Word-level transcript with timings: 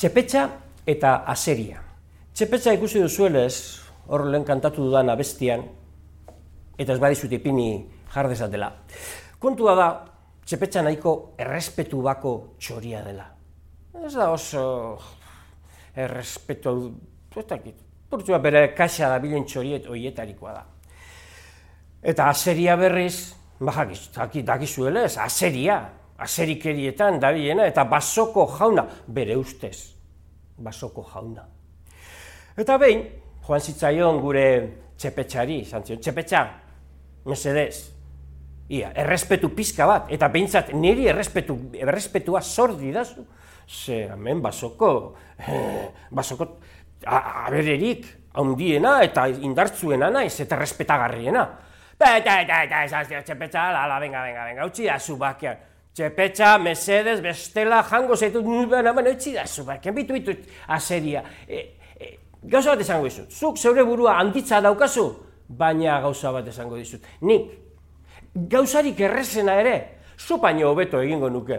Txepetxa 0.00 0.42
eta 0.88 1.10
aseria. 1.28 1.76
Txepetxa 2.32 2.72
ikusi 2.72 3.02
duzuelez, 3.02 3.52
hor 4.08 4.22
lehen 4.32 4.46
kantatu 4.48 4.86
dudan 4.86 5.12
abestian, 5.12 5.60
eta 6.80 6.94
ez 6.94 7.02
badizut 7.02 7.34
ipini 7.36 7.66
jardezatela. 8.14 8.70
Kontua 9.36 9.74
da, 9.76 9.88
txepetxa 10.48 10.86
nahiko 10.86 11.12
errespetu 11.36 12.00
bako 12.06 12.32
txoria 12.56 13.02
dela. 13.04 13.26
Ez 14.00 14.14
da 14.14 14.30
oso 14.32 14.64
errespetu, 15.92 16.74
ez 17.36 17.44
dakit, 17.52 17.84
purtsua 18.08 18.40
bere 18.40 18.70
kaxa 18.72 19.12
da 19.12 19.20
bilen 19.20 19.44
txoriet 19.44 19.92
oietarikoa 19.92 20.56
da. 20.56 20.64
Eta 22.00 22.32
aseria 22.32 22.80
berriz, 22.80 23.34
bajakiz, 23.60 24.06
dakizuela 24.48 25.04
ez, 25.04 25.18
aseria, 25.20 25.82
aserikerietan 26.20 27.20
dabiena, 27.20 27.66
eta 27.68 27.84
basoko 27.88 28.46
jauna, 28.58 28.84
bere 29.08 29.36
ustez, 29.36 29.94
basoko 30.58 31.04
jauna. 31.12 31.46
Eta 32.60 32.76
behin, 32.80 33.06
joan 33.46 33.60
zitzaion 33.64 34.20
gure 34.20 34.44
txepetxari, 35.00 35.62
zantzion, 35.64 36.00
txepetxa, 36.02 36.42
mesedez, 37.28 37.90
ia, 38.70 38.92
errespetu 39.02 39.50
pizka 39.56 39.88
bat, 39.88 40.10
eta 40.12 40.28
behintzat 40.32 40.74
niri 40.76 41.08
errespetu, 41.10 41.56
errespetua 41.80 42.42
zor 42.42 42.76
didazu, 42.78 43.24
ze, 43.66 44.04
hemen, 44.12 44.42
basoko, 44.42 45.14
eh, 45.38 45.88
basoko, 46.10 46.50
abererik, 47.06 48.06
handiena 48.36 49.00
eta 49.02 49.26
indartzuena 49.30 50.10
naiz, 50.12 50.36
eta 50.42 50.58
errespetagarriena. 50.58 51.48
Eta, 51.96 52.12
eta, 52.16 52.36
eta, 52.44 52.62
eta, 52.64 52.84
eta, 52.84 53.02
eta, 53.02 53.24
txepetxa, 53.26 53.66
ala, 53.82 53.98
venga, 54.00 54.22
venga, 54.22 54.46
venga, 54.52 55.58
Txepetxa, 55.94 56.58
mesedez, 56.62 57.18
bestela, 57.22 57.82
jango 57.82 58.16
zaitut, 58.16 58.46
baina, 58.70 58.92
baina, 58.94 59.10
utzi 59.10 59.32
da 59.34 59.46
zu 59.46 59.64
bakian, 59.66 59.94
bitu, 59.94 60.14
bitu, 60.14 60.36
aseria. 60.68 61.24
E, 61.48 61.62
e, 61.98 62.10
gauza 62.42 62.76
bat 62.76 62.84
esango 62.84 63.08
dizut, 63.08 63.32
zuk 63.32 63.58
zeure 63.58 63.82
burua 63.84 64.14
handitza 64.20 64.60
daukazu, 64.62 65.08
baina 65.48 66.00
gauza 66.00 66.30
bat 66.32 66.46
esango 66.46 66.78
dizut. 66.78 67.02
Nik, 67.26 67.50
gauzarik 68.34 69.00
errezena 69.00 69.58
ere, 69.60 69.76
zu 70.16 70.38
baino 70.38 70.70
hobeto 70.70 71.02
egingo 71.02 71.30
nuke. 71.30 71.58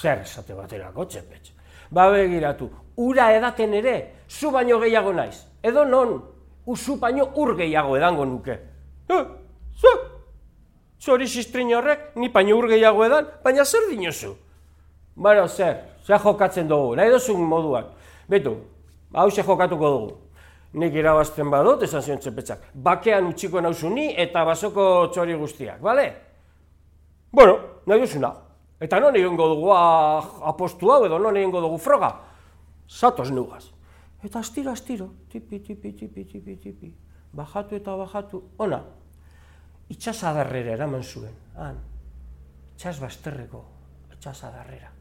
Zer 0.00 0.22
esate 0.22 0.54
baterako, 0.54 1.08
txepetxa. 1.10 1.56
Ba 1.90 2.06
begiratu, 2.14 2.70
ura 3.02 3.32
edaten 3.34 3.74
ere, 3.74 3.96
zu 4.28 4.52
baino 4.54 4.78
gehiago 4.78 5.12
naiz. 5.12 5.42
Edo 5.62 5.84
non, 5.84 6.20
zu 6.76 7.00
baino 7.02 7.32
ur 7.34 7.56
gehiago 7.58 7.96
edango 7.96 8.24
nuke. 8.24 8.58
Eh, 9.10 9.24
zori 11.00 11.28
sistrin 11.28 11.72
horrek, 11.74 12.12
ni 12.16 12.28
baino 12.28 12.56
ur 12.58 12.68
gehiago 12.68 13.04
edan, 13.04 13.26
baina 13.44 13.64
zer 13.64 13.88
dinozu? 13.90 14.34
Bueno, 15.16 15.48
zer, 15.48 15.76
zer 16.06 16.18
jokatzen 16.18 16.68
dugu, 16.68 16.94
nahi 16.96 17.10
dozun 17.10 17.40
moduan. 17.40 17.88
Betu, 18.28 18.56
hau 19.12 19.30
jokatuko 19.30 19.90
dugu. 19.90 20.10
Nik 20.72 20.94
irabazten 20.94 21.50
badut, 21.50 21.82
esan 21.82 22.02
zion 22.02 22.20
txepetxak. 22.22 22.68
Bakean 22.74 23.26
utxiko 23.32 23.60
nauzu 23.60 23.90
ni 23.90 24.12
eta 24.14 24.44
basoko 24.46 24.84
txori 25.10 25.34
guztiak, 25.34 25.80
bale? 25.82 26.06
Bueno, 27.32 27.58
nahi 27.86 28.04
duzuna. 28.04 28.30
Eta 28.80 29.00
non 29.00 29.16
egingo 29.16 29.48
dugu 29.50 29.72
ah, 29.74 30.22
apostu 30.48 30.92
hau 30.92 31.04
edo 31.04 31.18
non 31.18 31.36
egingo 31.36 31.60
dugu 31.60 31.76
froga? 31.78 32.14
Zatoz 32.88 33.30
nugaz. 33.30 33.66
Eta 34.24 34.38
astiro, 34.38 34.70
astiro, 34.70 35.10
tipi, 35.28 35.60
tipi, 35.60 35.92
tipi, 35.92 36.24
tipi, 36.24 36.56
tipi. 36.56 36.94
Bajatu 37.32 37.76
eta 37.76 37.96
bajatu, 37.96 38.42
ona. 38.58 38.82
Itxasadarrera 39.90 40.76
eraman 40.76 41.02
zuen, 41.02 41.34
han. 41.58 41.80
Itxas 42.76 42.98
basterreko, 43.02 43.64
itxasadarrera. 44.14 44.92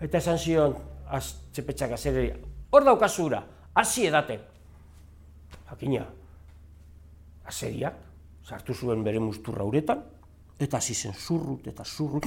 Eta 0.00 0.18
esan 0.18 0.38
zion, 0.38 0.76
az, 1.10 1.34
txepetxak 1.52 1.96
azereri, 1.96 2.30
hor 2.70 2.86
daukazura, 2.86 3.42
hasi 3.74 4.06
edaten. 4.06 4.40
Jakina, 5.70 6.06
azeriak, 7.50 7.98
sartu 8.46 8.74
zuen 8.74 9.04
bere 9.04 9.20
musturra 9.22 9.66
uretan, 9.66 10.02
eta 10.60 10.78
hasi 10.78 10.94
zen 10.94 11.14
zurrut 11.16 11.66
eta 11.70 11.84
zurrut, 11.84 12.26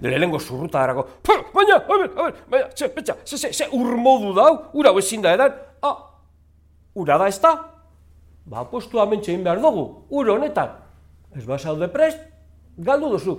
lehenengo 0.00 0.40
zurruta 0.40 0.80
darako, 0.80 1.06
baina, 1.54 1.76
a 1.76 1.98
ber, 1.98 2.08
a 2.08 2.26
ber, 2.28 2.36
baina, 2.50 2.70
ze, 2.76 2.88
petxa, 2.94 3.16
ze, 3.24 3.36
ze, 3.36 3.52
ze, 3.52 3.68
ur 3.74 3.96
modu 3.96 4.32
dau, 4.36 4.52
ura 4.78 4.92
ezin 4.98 5.22
da 5.22 5.34
edan, 5.34 5.56
ah, 5.82 5.96
ura 6.94 7.18
da 7.18 7.28
ez 7.28 7.40
da, 7.42 7.52
ba, 8.46 8.64
postu 8.70 9.00
amentxe 9.00 9.36
behar 9.44 9.60
dugu, 9.60 10.06
ur 10.10 10.30
honetan, 10.36 10.78
ez 11.36 11.44
ba 11.46 11.58
zaude 11.58 11.88
prest, 11.88 12.20
galdu 12.78 13.12
duzu, 13.14 13.36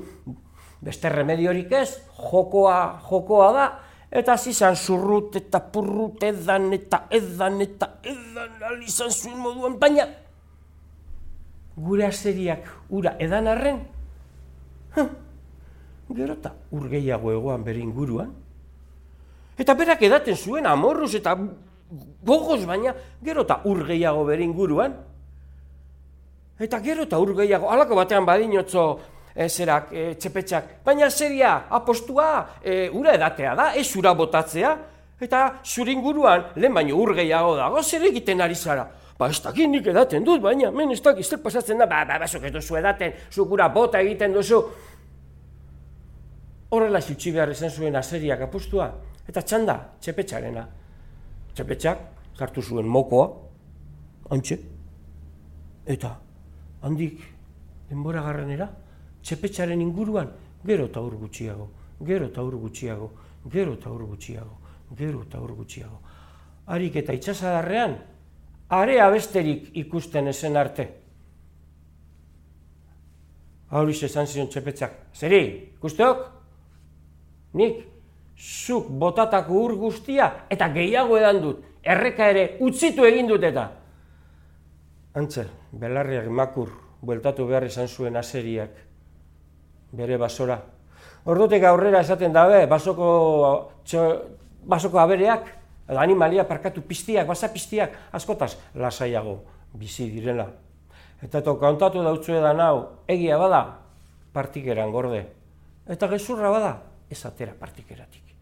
beste 0.84 1.10
remediorik 1.10 1.72
ez, 1.72 2.02
jokoa, 2.18 3.00
jokoa 3.10 3.52
da, 3.54 3.66
eta 4.14 4.36
hasi 4.36 4.54
zan 4.54 4.76
zurrut 4.76 5.36
eta 5.40 5.62
purrut 5.74 6.24
edan 6.24 6.72
eta 6.76 7.06
edan 7.14 7.62
eta 7.66 7.90
edan 8.04 8.60
alizan 8.70 9.12
zuen 9.12 9.40
moduan, 9.42 9.78
baina 9.80 10.08
gure 11.76 12.06
aseriak 12.06 12.68
ura 12.94 13.16
edan 13.20 13.50
arren, 13.50 13.80
gero 16.14 16.34
eta 16.34 16.54
ur 16.72 16.90
gehiago 16.90 17.32
egoan 17.34 17.64
bere 17.66 17.82
inguruan, 17.82 18.34
eta 19.58 19.74
berak 19.78 20.02
edaten 20.02 20.38
zuen 20.38 20.68
amorruz 20.70 21.14
eta 21.18 21.38
gogoz 22.26 22.62
baina 22.66 22.94
gero 23.24 23.46
eta 23.48 23.62
ur 23.70 23.86
gehiago 23.88 24.26
bere 24.30 24.46
inguruan, 24.46 24.94
eta 26.60 26.80
gero 26.80 27.04
eta 27.04 27.20
ur 27.20 27.34
gehiago, 27.38 27.70
alako 27.72 27.96
batean 27.96 28.26
badinotzo, 28.26 29.00
e, 29.36 29.50
zerak, 29.50 29.92
e, 29.92 30.14
txepetxak, 30.20 30.80
baina 30.86 31.10
seria, 31.10 31.66
apostua, 31.70 32.60
e, 32.62 32.90
ura 32.94 33.14
edatea 33.18 33.56
da, 33.58 33.70
ez 33.76 33.88
ura 33.98 34.14
botatzea, 34.14 34.74
eta 35.24 35.44
zure 35.64 35.94
inguruan, 35.94 36.52
lehen 36.56 36.74
baino 36.74 36.98
ur 37.00 37.14
gehiago 37.18 37.56
dago, 37.58 37.82
zer 37.84 38.06
egiten 38.10 38.42
ari 38.42 38.56
zara? 38.56 38.86
Ba, 39.18 39.30
ez 39.30 39.40
dakit 39.42 39.70
nik 39.70 39.88
edaten 39.88 40.26
dut, 40.26 40.42
baina, 40.42 40.72
men 40.72 40.92
ez 40.92 41.02
dakit, 41.02 41.26
zer 41.26 41.42
pasatzen 41.42 41.82
da, 41.82 41.88
ba, 41.90 42.04
ba, 42.06 42.20
ba, 42.20 42.28
zuk 42.28 42.46
duzu 42.54 42.78
edaten, 42.78 43.14
zuk 43.32 43.52
ura 43.52 43.70
bota 43.70 44.02
egiten 44.02 44.34
duzu. 44.34 44.62
Horrela 46.74 47.02
zutsi 47.02 47.32
behar 47.32 47.54
izan 47.54 47.70
zuen 47.70 47.96
azeriak 47.96 48.42
apostua, 48.48 48.90
eta 49.30 49.42
txanda, 49.42 49.78
txepetxarena. 50.02 50.66
Txepetxak, 51.54 52.06
sartu 52.38 52.62
zuen 52.66 52.90
mokoa, 52.90 53.30
antxe, 54.34 54.58
eta 55.86 56.16
handik 56.84 57.22
denbora 57.90 58.22
garranera, 58.26 58.70
txepetxaren 59.24 59.82
inguruan, 59.82 60.32
gero 60.66 60.88
eta 60.90 61.02
ur 61.02 61.16
gutxiago, 61.22 61.70
gero 62.04 62.28
eta 62.28 62.44
ur 62.44 62.58
gutxiago, 62.60 63.12
gero 63.52 63.76
eta 63.78 63.92
ur 63.92 64.06
gutxiago, 64.08 64.58
gero 64.98 65.24
eta 65.24 65.40
ur 65.42 65.54
gutxiago. 65.56 66.00
Harik 66.68 66.98
eta 67.04 67.16
itxasadarrean, 67.16 67.96
area 68.70 69.10
besterik 69.12 69.72
ikusten 69.78 70.28
ezen 70.28 70.58
arte. 70.58 70.90
Hauriz 73.74 74.04
esan 74.06 74.28
zion 74.28 74.50
txepetxak, 74.52 74.98
zeri, 75.16 75.44
ikusteok? 75.78 76.26
Nik, 77.58 77.84
zuk 78.38 78.90
botatako 78.90 79.62
ur 79.66 79.76
guztia 79.78 80.30
eta 80.50 80.68
gehiago 80.74 81.18
edan 81.18 81.42
dut, 81.42 81.64
erreka 81.84 82.28
ere 82.34 82.46
utzitu 82.62 83.06
egin 83.06 83.28
dut 83.30 83.44
eta. 83.44 83.70
Antzer, 85.14 85.46
belarriak 85.70 86.26
makur, 86.26 86.72
bueltatu 87.06 87.46
behar 87.46 87.68
izan 87.68 87.86
zuen 87.88 88.16
aseriak, 88.18 88.72
bere 89.94 90.18
basora. 90.18 90.58
Ordutek 91.30 91.64
aurrera 91.70 92.02
esaten 92.02 92.34
dabe, 92.34 92.64
basoko, 92.72 93.10
txo, 93.86 94.08
basoko 94.66 94.98
abereak, 95.04 95.46
edo 95.86 96.02
animalia 96.02 96.48
parkatu 96.50 96.82
piztiak, 96.90 97.28
basa 97.30 97.52
piztiak, 97.54 97.94
askotaz 98.12 98.56
lasaiago 98.74 99.38
bizi 99.78 100.10
direla. 100.10 100.50
Eta 101.22 101.44
to 101.46 101.60
kontatu 101.62 102.02
dautzu 102.02 102.34
edan 102.40 102.66
hau, 102.66 102.76
egia 103.08 103.38
bada, 103.38 103.64
partikeran 104.34 104.92
gorde. 104.92 105.28
Eta 105.86 106.10
gezurra 106.10 106.50
bada, 106.50 106.76
ez 107.14 107.22
atera 107.30 107.54
partikeratik. 107.60 108.33